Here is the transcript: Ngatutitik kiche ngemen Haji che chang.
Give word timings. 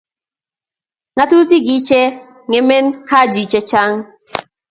Ngatutitik 1.13 1.63
kiche 1.67 2.01
ngemen 2.49 2.85
Haji 3.09 3.43
che 3.51 3.59
chang. 3.69 3.95